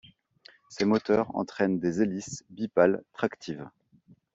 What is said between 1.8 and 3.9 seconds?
hélices bipales tractives.